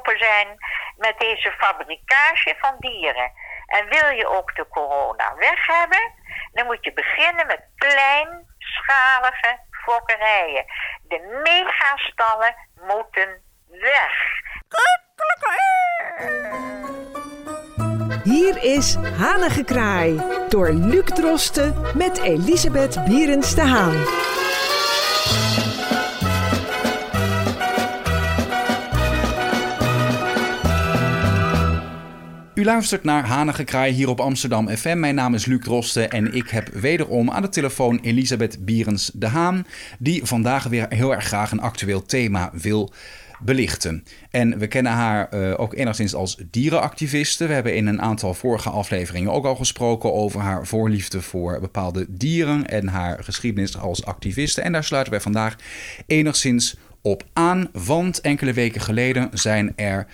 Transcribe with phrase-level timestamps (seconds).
[0.00, 0.48] zijn
[0.96, 3.32] met deze fabricage van dieren.
[3.66, 6.12] En wil je ook de corona weg hebben,
[6.52, 10.64] dan moet je beginnen met kleinschalige fokkerijen.
[11.02, 14.40] De megastallen moeten weg.
[18.24, 24.04] Hier is Hanengekraai door Luc Drosten met Elisabeth Bierens de Haan.
[32.62, 34.98] U luistert naar Hanengekraai hier op Amsterdam FM.
[34.98, 39.26] Mijn naam is Luc Drosten en ik heb wederom aan de telefoon Elisabeth Bierens de
[39.26, 39.66] Haan...
[39.98, 42.92] die vandaag weer heel erg graag een actueel thema wil
[43.40, 44.04] belichten.
[44.30, 47.46] En we kennen haar uh, ook enigszins als dierenactiviste.
[47.46, 52.06] We hebben in een aantal vorige afleveringen ook al gesproken over haar voorliefde voor bepaalde
[52.08, 54.60] dieren en haar geschiedenis als activiste.
[54.60, 55.56] En daar sluiten wij vandaag
[56.06, 60.06] enigszins op aan, want enkele weken geleden zijn er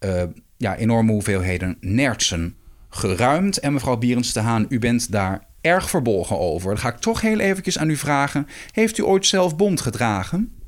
[0.00, 0.22] uh,
[0.62, 2.56] ja, enorme hoeveelheden nertsen
[2.88, 3.58] geruimd.
[3.58, 6.68] En mevrouw Bierens de Haan, u bent daar erg verbolgen over.
[6.68, 8.48] Dan ga ik toch heel eventjes aan u vragen.
[8.72, 10.60] Heeft u ooit zelf bond gedragen?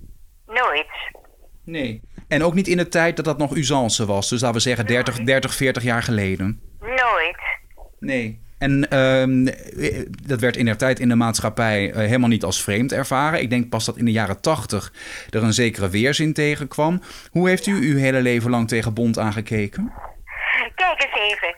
[0.47, 0.87] Nooit.
[1.65, 2.01] Nee.
[2.29, 4.29] En ook niet in de tijd dat dat nog usance was.
[4.29, 6.61] Dus laten we zeggen 30, 30 40 jaar geleden.
[6.81, 7.39] Nooit.
[7.99, 8.41] Nee.
[8.59, 9.53] En uh,
[10.29, 13.41] dat werd in der tijd in de maatschappij uh, helemaal niet als vreemd ervaren.
[13.41, 14.93] Ik denk pas dat in de jaren tachtig
[15.31, 17.03] er een zekere weerzin tegenkwam.
[17.31, 19.93] Hoe heeft u uw hele leven lang tegen bond aangekeken?
[20.75, 21.55] Kijk eens even.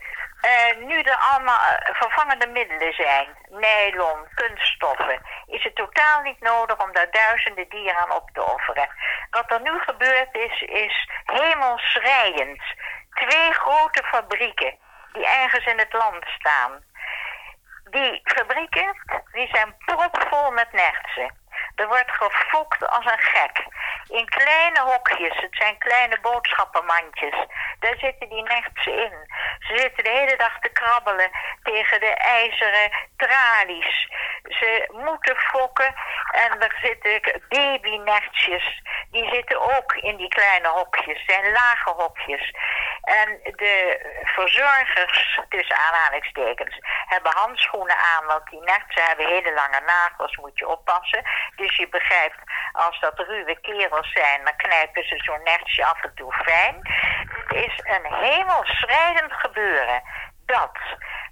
[0.47, 1.59] Uh, nu er allemaal
[1.93, 8.13] vervangende middelen zijn, nylon, kunststoffen, is het totaal niet nodig om daar duizenden dieren aan
[8.13, 8.89] op te offeren.
[9.31, 12.63] Wat er nu gebeurd is, is hemelschreiend.
[13.11, 14.75] Twee grote fabrieken
[15.17, 16.85] die ergens in het land staan.
[17.91, 18.97] Die fabrieken
[19.33, 21.45] die zijn propvol met nertsen.
[21.75, 23.65] Er wordt gefokt als een gek.
[24.09, 27.47] In kleine hokjes, het zijn kleine boodschappenmandjes.
[27.79, 29.15] Daar zitten die nertsen in.
[29.59, 31.31] Ze zitten de hele dag te krabbelen
[31.63, 34.09] tegen de ijzeren tralies.
[34.43, 35.95] Ze moeten fokken
[36.31, 38.83] en er zitten babynertjes.
[39.11, 42.55] Die zitten ook in die kleine hokjes, zijn lage hokjes.
[43.07, 43.75] En de
[44.25, 50.69] verzorgers, tussen aanhalingstekens, hebben handschoenen aan, want die nertsen hebben hele lange nagels, moet je
[50.69, 51.23] oppassen.
[51.57, 52.39] Dus je begrijpt,
[52.73, 56.77] als dat ruwe kerels zijn, dan knijpen ze zo'n nertsje af en toe fijn.
[57.29, 60.03] Het is een hemelschrijdend gebeuren
[60.47, 60.79] dat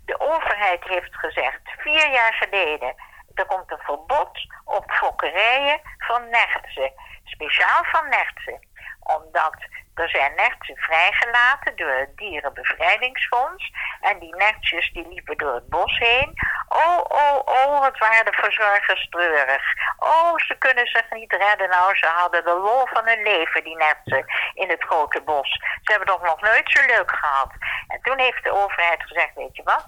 [0.04, 2.94] de overheid heeft gezegd, vier jaar geleden,
[3.34, 6.92] er komt een verbod op fokkerijen van nertsen.
[7.24, 8.68] Speciaal van nertsen.
[9.00, 9.56] Omdat
[9.94, 13.72] er zijn nertsen vrijgelaten door het Dierenbevrijdingsfonds.
[14.00, 16.32] En die nertjes die liepen door het bos heen.
[16.68, 19.62] Oh, oh, oh, wat waren de verzorgers treurig.
[19.98, 21.68] Oh, ze kunnen zich niet redden.
[21.68, 24.24] Nou, ze hadden de lol van hun leven, die nertsen,
[24.54, 25.50] in het grote bos.
[25.82, 27.52] Ze hebben toch nog nooit zo leuk gehad.
[27.88, 29.84] En toen heeft de overheid gezegd, weet je wat,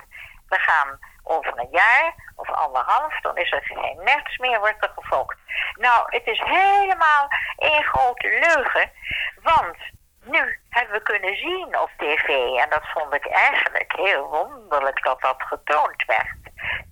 [0.48, 4.92] we gaan over een jaar of anderhalf, dan is er geen nerts meer, wordt er
[4.94, 5.36] gefokt.
[5.74, 8.90] Nou, het is helemaal één grote leugen,
[9.42, 9.76] want
[10.26, 12.28] nu hebben we kunnen zien op tv,
[12.62, 16.36] en dat vond ik eigenlijk heel wonderlijk dat dat getoond werd.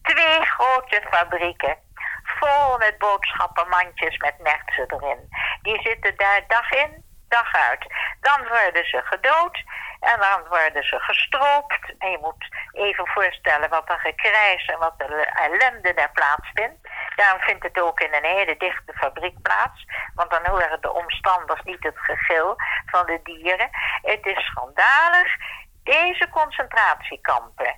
[0.03, 1.77] Twee grote fabrieken,
[2.25, 5.29] vol met boodschappenmandjes met nertsen erin.
[5.63, 7.87] Die zitten daar dag in, dag uit.
[8.21, 9.63] Dan worden ze gedood
[10.01, 11.95] en dan worden ze gestroopt.
[11.99, 16.84] En je moet even voorstellen wat er gekrijs en wat de ellende daar plaatsvindt.
[17.15, 19.85] Daarom vindt het ook in een hele dichte fabriek plaats.
[20.15, 23.69] Want dan horen de omstanders niet het gegil van de dieren.
[24.03, 25.37] Het is schandalig.
[25.83, 27.75] Deze concentratiekampen.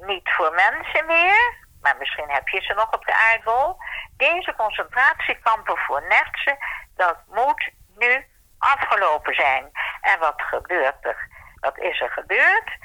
[0.00, 3.76] Niet voor mensen meer, maar misschien heb je ze nog op de aardbol.
[4.16, 6.56] Deze concentratiekampen voor nertsen,
[6.96, 8.26] dat moet nu
[8.58, 9.70] afgelopen zijn.
[10.00, 11.28] En wat gebeurt er?
[11.60, 12.78] Wat is er gebeurd?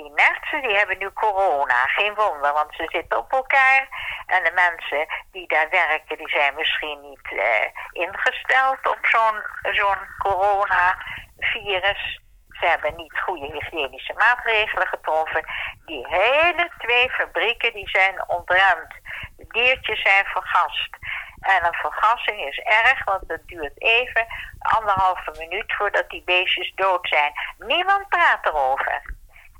[0.00, 1.86] Die nertsen die hebben nu corona.
[1.86, 3.88] Geen wonder, want ze zitten op elkaar.
[4.26, 9.42] En de mensen die daar werken, die zijn misschien niet eh, ingesteld op zo'n
[9.74, 12.20] zo'n coronavirus.
[12.48, 15.44] Ze hebben niet goede hygiënische maatregelen getroffen.
[15.86, 18.94] Die hele twee fabrieken die zijn ontruimd.
[19.36, 20.96] De diertjes zijn vergast.
[21.40, 24.26] En een vergassing is erg, want het duurt even,
[24.58, 27.32] anderhalve minuut voordat die beestjes dood zijn.
[27.58, 29.09] Niemand praat erover.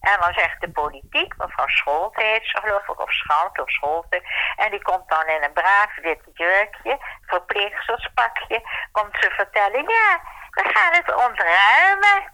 [0.00, 4.23] En dan zegt de politiek, mevrouw Scholte heet ze geloof ik, of Schout of Scholte.
[4.56, 8.61] En die komt dan in een braaf wit jurkje, verpleegsterspakje,
[8.93, 10.20] komt ze vertellen, ja,
[10.50, 12.32] we gaan het ontruimen.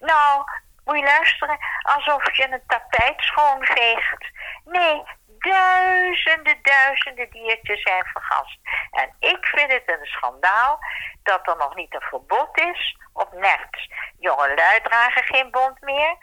[0.00, 0.44] Nou,
[0.84, 4.30] moet je luisteren, alsof je een tapijt schoonveegt.
[4.64, 5.02] Nee,
[5.38, 8.58] duizenden, duizenden diertjes zijn vergast.
[8.90, 10.78] En ik vind het een schandaal
[11.22, 13.90] dat er nog niet een verbod is op nerts.
[14.18, 16.16] Jongelui dragen geen bont meer.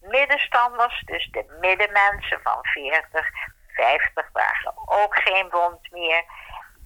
[0.00, 3.28] Middenstanders, dus de middenmensen van 40,
[3.68, 6.24] 50 dragen ook geen bont meer.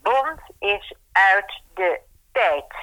[0.03, 2.01] Bont is uit de
[2.33, 2.75] tijd.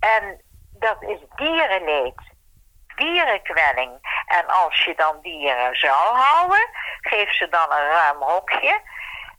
[0.00, 0.40] En
[0.72, 2.20] dat is dierenleed,
[2.96, 4.22] dierenkwelling.
[4.26, 6.68] En als je dan dieren zou houden,
[7.00, 8.80] geef ze dan een ruim hokje.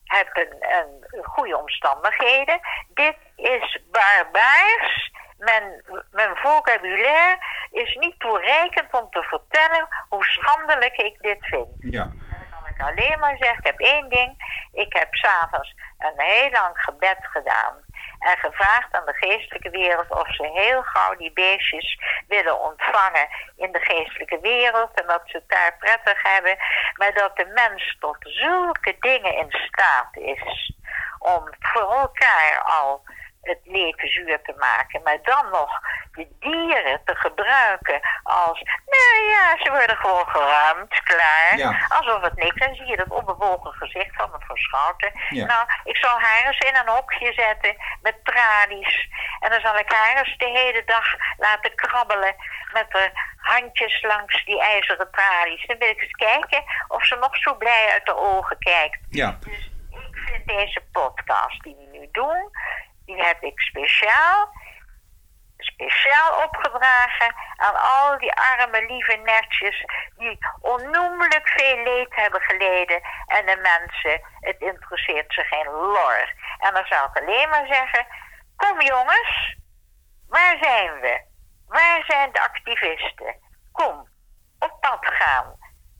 [0.04, 2.60] Heb een, een goede omstandigheden.
[2.94, 5.12] Dit is barbaars.
[5.46, 7.38] Mijn, mijn vocabulaire
[7.72, 11.68] is niet toereikend om te vertellen hoe schandelijk ik dit vind.
[11.80, 12.04] Ja.
[12.04, 14.36] Dan kan ik alleen maar zeggen, ik heb één ding.
[14.74, 17.84] Ik heb s'avonds een heel lang gebed gedaan.
[18.20, 23.72] En gevraagd aan de geestelijke wereld of ze heel gauw die beestjes willen ontvangen in
[23.72, 24.90] de geestelijke wereld.
[24.94, 26.58] En dat ze het daar prettig hebben.
[26.94, 30.74] Maar dat de mens tot zulke dingen in staat is.
[31.20, 33.04] Om voor elkaar al
[33.48, 35.02] het leven zuur te maken.
[35.04, 35.72] Maar dan nog
[36.12, 38.62] de dieren te gebruiken als...
[38.86, 41.58] Nou ja, ze worden gewoon geruimd, klaar.
[41.58, 41.86] Ja.
[41.88, 42.56] Alsof het niks.
[42.56, 45.12] En zie je dat onbewogen gezicht van mevrouw Schouten.
[45.30, 45.46] Ja.
[45.46, 49.10] Nou, ik zal haar eens in een hokje zetten met tralies.
[49.40, 51.06] En dan zal ik haar eens de hele dag
[51.38, 52.36] laten krabbelen
[52.74, 55.66] met de handjes langs die ijzeren tralies.
[55.68, 59.00] Dan wil ik eens kijken of ze nog zo blij uit de ogen kijkt.
[59.10, 59.38] Ja.
[59.40, 62.52] Dus ik vind deze podcast die we nu doen,
[63.06, 64.54] die heb ik speciaal,
[65.58, 69.86] speciaal opgedragen aan al die arme lieve netjes
[70.18, 76.34] die onnoemelijk veel leed hebben geleden en de mensen, het interesseert ze geen lor.
[76.60, 78.06] En dan zou ik alleen maar zeggen,
[78.56, 79.56] kom jongens,
[80.28, 81.24] waar zijn we?
[81.68, 83.36] Waar zijn de activisten?
[83.72, 84.08] Kom,
[84.60, 85.56] op pad gaan.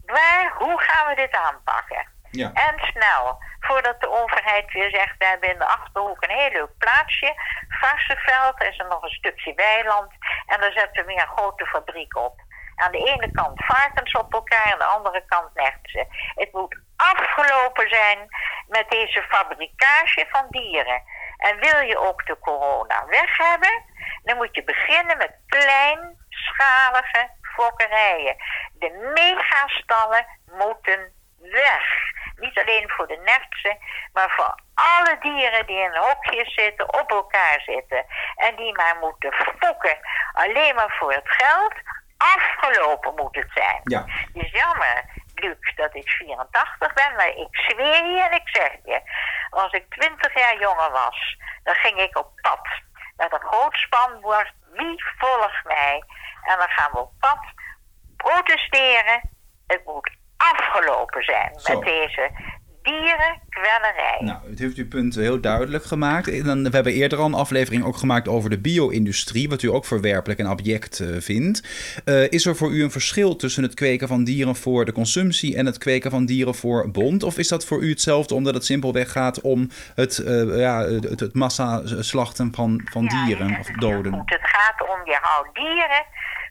[0.06, 2.15] Waar, hoe gaan we dit aanpakken?
[2.44, 6.78] En snel, voordat de overheid weer zegt, we hebben in de Achterhoek een heel leuk
[6.78, 7.34] plaatsje.
[7.68, 10.12] Varsenveld, er is er nog een stukje weiland.
[10.46, 12.40] En daar zetten we weer een grote fabriek op.
[12.76, 16.08] Aan de ene kant varkens op elkaar, aan de andere kant nertsen.
[16.36, 18.20] Het moet afgelopen zijn
[18.68, 21.04] met deze fabrikage van dieren.
[21.38, 23.84] En wil je ook de corona weg hebben,
[24.24, 28.36] dan moet je beginnen met kleinschalige fokkerijen.
[28.74, 31.14] De megastallen moeten
[31.52, 31.84] weg.
[32.36, 33.78] Niet alleen voor de nertsen,
[34.14, 38.06] maar voor alle dieren die in een hokje zitten, op elkaar zitten.
[38.36, 39.98] En die maar moeten fokken.
[40.34, 41.74] Alleen maar voor het geld.
[42.18, 43.80] Afgelopen moet het zijn.
[43.84, 44.04] Ja.
[44.08, 45.06] Het is jammer,
[45.36, 49.02] Luc, dat ik 84 ben, maar ik zweer je en ik zeg je.
[49.50, 52.68] Als ik 20 jaar jonger was, dan ging ik op pad.
[53.18, 54.54] Met een groot spanbord.
[54.72, 56.04] Wie volgt mij?
[56.42, 57.40] En dan gaan we op pad
[58.18, 59.22] protesteren.
[59.68, 61.74] Het moet afgelopen zijn Zo.
[61.74, 62.32] met deze
[62.86, 64.18] dierenkwellerij.
[64.20, 66.28] Nou, het heeft uw punt heel duidelijk gemaakt.
[66.28, 69.86] En we hebben eerder al een aflevering ook gemaakt over de bio-industrie, wat u ook
[69.86, 71.68] verwerpelijk en abject eh, vindt.
[72.06, 75.56] Eh, is er voor u een verschil tussen het kweken van dieren voor de consumptie
[75.58, 77.24] en het kweken van dieren voor bond?
[77.24, 81.20] Of is dat voor u hetzelfde omdat het simpelweg gaat om het, eh ja, het,
[81.20, 84.22] het massa-slachten van, van Ja, dieren of doden?
[84.26, 86.06] Het gaat om je houdt dieren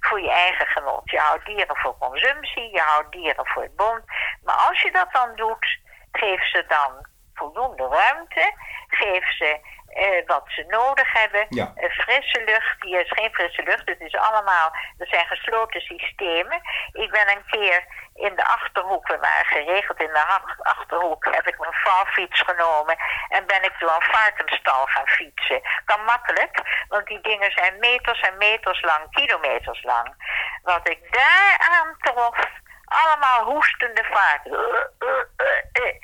[0.06, 1.10] voor je eigen genot.
[1.10, 4.02] Je houdt dieren voor consumptie, je houdt dieren voor het bond.
[4.42, 5.78] Maar als je dat dan doet,
[6.12, 8.52] geef ze dan voldoende ruimte.
[8.94, 9.60] Geef ze
[9.94, 11.46] eh, wat ze nodig hebben.
[11.48, 11.72] Ja.
[11.76, 12.76] Eh, frisse lucht.
[12.82, 13.88] Hier is geen frisse lucht.
[13.88, 16.60] Het is allemaal, dat zijn gesloten systemen.
[16.92, 17.84] Ik ben een keer
[18.14, 22.96] in de Achterhoek, we waren geregeld in de Ach- Achterhoek, heb ik mijn vouwfiets genomen
[23.28, 25.60] en ben ik door een varkensstal gaan fietsen.
[25.84, 30.14] Kan makkelijk, want die dingen zijn meters en meters lang, kilometers lang.
[30.62, 32.36] Wat ik daar aan trof,
[32.84, 34.56] allemaal hoestende varkens.
[34.98, 35.94] Uh.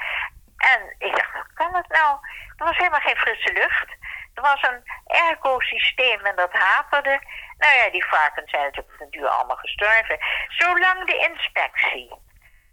[0.61, 2.19] En ik dacht, hoe kan het nou?
[2.61, 3.89] Er was helemaal geen frisse lucht.
[4.35, 7.21] Er was een airco-systeem en dat haperde.
[7.59, 10.19] Nou ja, die varkens zijn natuurlijk op den duur allemaal gestorven.
[10.49, 12.15] Zolang de inspectie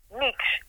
[0.09, 0.63] niet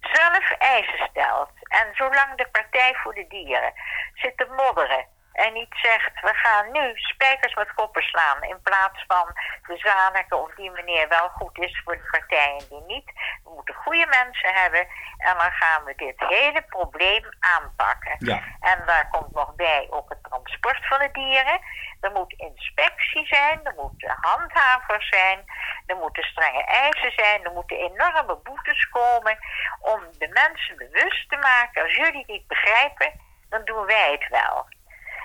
[0.00, 3.72] zelf eisen stelt en zolang de Partij voor de Dieren
[4.14, 5.06] zit te modderen
[5.44, 9.26] en niet zegt, we gaan nu spijkers met koppen slaan in plaats van
[9.66, 13.10] de Zaneke of die meneer wel goed is voor de partij en die niet.
[13.44, 14.80] We moeten goede mensen hebben
[15.18, 18.16] en dan gaan we dit hele probleem aanpakken.
[18.18, 18.42] Ja.
[18.60, 21.60] En daar komt nog bij ook het transport van de dieren.
[22.00, 25.44] Er moet inspectie zijn, er moeten handhavers zijn,
[25.86, 29.38] er moeten strenge eisen zijn, er moeten enorme boetes komen
[29.80, 31.82] om de mensen bewust te maken.
[31.82, 33.12] Als jullie het niet begrijpen,
[33.48, 34.66] dan doen wij het wel.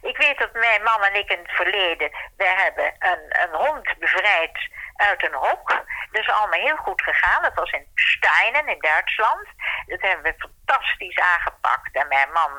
[0.05, 3.99] Ik weet dat mijn man en ik in het verleden, wij hebben een, een hond
[3.99, 5.67] bevrijd uit een hok.
[6.11, 7.41] Dat is allemaal heel goed gegaan.
[7.41, 9.47] Dat was in Steinen in Duitsland.
[9.85, 11.95] Dat hebben we fantastisch aangepakt.
[11.95, 12.51] En mijn man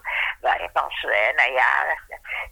[0.73, 1.85] was, eh, nou ja,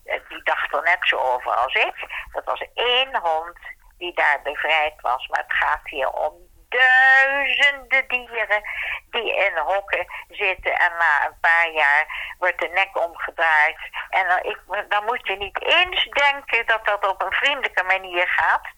[0.05, 1.95] eh, die dacht er net zo over als ik.
[2.33, 3.59] Dat was één hond,
[3.99, 5.27] die daar bevrijd was.
[5.29, 6.44] Maar het gaat hier om
[6.79, 8.63] duizenden dieren
[9.11, 13.77] die in hokken zitten en na een paar jaar wordt de nek omgedraaid.
[14.11, 14.59] En dan, ik,
[15.07, 18.69] moet je niet eens denken dat dat op een vriendelijke manier gaat.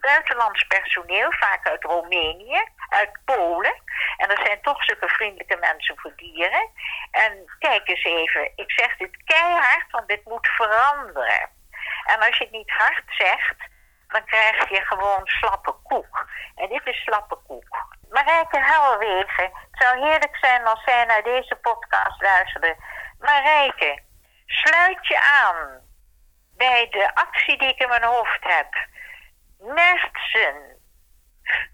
[0.00, 3.82] Buitenlands personeel, vaak uit Roemenië, uit Polen.
[4.16, 6.70] En dat zijn toch zulke vriendelijke mensen voor dieren.
[7.10, 11.50] En kijk eens even, ik zeg dit keihard, want dit moet veranderen.
[12.04, 13.56] En als je het niet hard zegt,
[14.12, 16.28] dan krijg je gewoon slappe koek.
[16.54, 17.96] En dit is slappe koek.
[18.10, 22.76] Marijke Helwegen, het zou heerlijk zijn als zij naar deze podcast luisterde.
[23.18, 24.02] Marijke,
[24.46, 25.80] sluit je aan
[26.56, 28.86] bij de actie die ik in mijn hoofd heb.
[29.58, 30.80] Nertsen.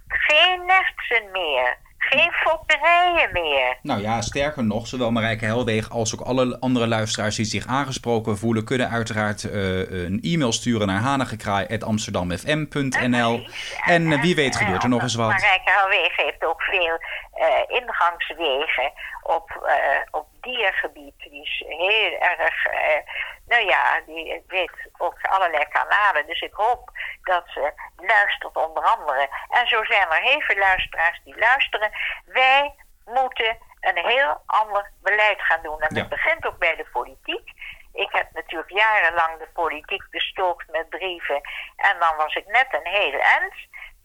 [0.08, 1.76] Geen nertsen meer
[2.08, 3.76] geen fotterijen meer.
[3.82, 8.38] Nou ja, sterker nog, zowel Marijke Helwegen als ook alle andere luisteraars die zich aangesproken
[8.38, 9.52] voelen, kunnen uiteraard uh,
[9.90, 13.46] een e-mail sturen naar hanigekraai.amsterdamfm.nl.
[13.84, 15.28] En uh, wie weet gebeurt er nog eens wat.
[15.28, 16.98] Marijke Helwegen heeft ook veel
[17.38, 18.92] uh, ingangswegen
[19.22, 19.68] op,
[20.10, 21.14] op diergebied.
[21.18, 22.66] Die is heel erg
[23.48, 26.26] nou ja, die weet ook allerlei kanalen.
[26.26, 26.90] Dus ik hoop
[27.22, 29.28] dat ze luistert onder andere.
[29.48, 31.90] En zo zijn er heel veel luisteraars die luisteren.
[32.24, 35.80] Wij moeten een heel ander beleid gaan doen.
[35.80, 37.52] En dat begint ook bij de politiek.
[37.92, 41.40] Ik heb natuurlijk jarenlang de politiek bestookt met brieven.
[41.76, 43.54] En dan was ik net een heel eind.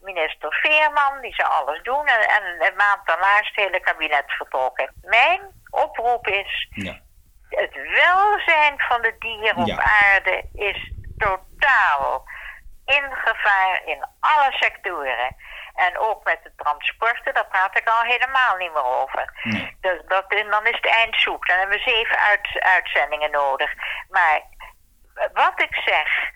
[0.04, 2.06] Minister Veerman, die zou alles doen.
[2.08, 4.94] En, en een maand daarna is het hele kabinet vertrokken.
[5.02, 6.68] Mijn oproep is...
[6.70, 7.02] Ja
[7.56, 12.24] het welzijn van de dieren op aarde is totaal
[12.86, 15.36] in gevaar in alle sectoren.
[15.74, 19.34] En ook met de transporten, daar praat ik al helemaal niet meer over.
[19.82, 21.48] Dus dat, dan is het eind zoek.
[21.48, 23.74] Dan hebben we zeven uit, uitzendingen nodig.
[24.10, 24.42] Maar
[25.34, 26.32] wat ik zeg,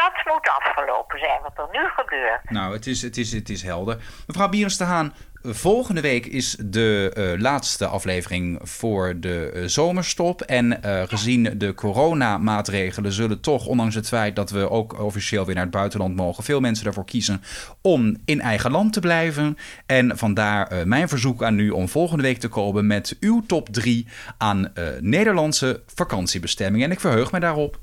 [0.00, 2.50] dat moet afgelopen zijn, wat er nu gebeurt.
[2.50, 3.96] Nou, het is, het is, het is helder.
[4.26, 5.12] Mevrouw Bierens te Haan,
[5.46, 10.40] Volgende week is de uh, laatste aflevering voor de uh, zomerstop.
[10.40, 15.54] En uh, gezien de coronamaatregelen zullen toch, ondanks het feit dat we ook officieel weer
[15.54, 17.42] naar het buitenland mogen, veel mensen ervoor kiezen
[17.82, 19.58] om in eigen land te blijven.
[19.86, 24.08] En vandaar mijn verzoek aan u om volgende week te komen met uw top 3
[24.38, 26.86] aan Nederlandse vakantiebestemmingen.
[26.86, 27.78] En ik verheug me daarop.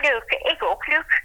[0.00, 1.20] Leuk, ik ook, Luc.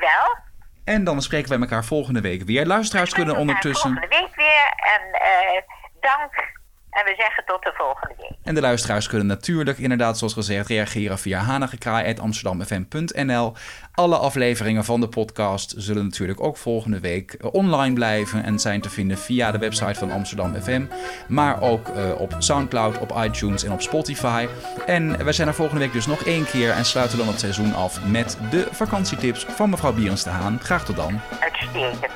[0.00, 0.36] Dankjewel.
[0.84, 2.66] En dan spreken wij elkaar volgende week weer.
[2.66, 3.90] Luisteraars kunnen ondertussen...
[3.90, 4.72] Volgende week weer.
[4.76, 5.60] En uh,
[6.00, 6.54] dank
[6.96, 8.32] en we zeggen tot de volgende week.
[8.42, 13.52] En de luisteraars kunnen natuurlijk inderdaad, zoals gezegd, reageren via hanagekraai.amsterdamfm.nl.
[13.92, 18.80] Alle afleveringen van de podcast zullen natuurlijk ook volgende week eh, online blijven en zijn
[18.80, 20.84] te vinden via de website van Amsterdam FM.
[21.28, 24.46] Maar ook uh, op Soundcloud, op iTunes en op Spotify.
[24.86, 27.74] En we zijn er volgende week dus nog één keer en sluiten dan het seizoen
[27.74, 30.58] af met de vakantietips van mevrouw Bierens de Haan.
[30.62, 31.20] Graag tot dan.
[31.40, 32.12] Uitstekend.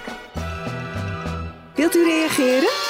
[1.75, 2.90] Wilt u reageren?